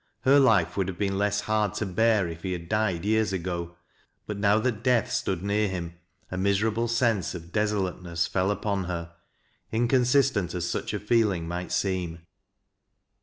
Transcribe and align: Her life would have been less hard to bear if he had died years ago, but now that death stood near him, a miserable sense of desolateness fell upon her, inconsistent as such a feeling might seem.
Her 0.21 0.39
life 0.39 0.75
would 0.77 0.87
have 0.87 0.97
been 0.97 1.19
less 1.19 1.41
hard 1.41 1.75
to 1.75 1.85
bear 1.85 2.27
if 2.27 2.41
he 2.41 2.53
had 2.53 2.67
died 2.67 3.05
years 3.05 3.31
ago, 3.31 3.75
but 4.25 4.35
now 4.39 4.57
that 4.57 4.81
death 4.83 5.11
stood 5.11 5.43
near 5.43 5.67
him, 5.67 5.93
a 6.31 6.37
miserable 6.39 6.87
sense 6.87 7.35
of 7.35 7.51
desolateness 7.51 8.25
fell 8.25 8.49
upon 8.49 8.85
her, 8.85 9.13
inconsistent 9.71 10.55
as 10.55 10.67
such 10.67 10.95
a 10.95 10.99
feeling 10.99 11.47
might 11.47 11.71
seem. 11.71 12.25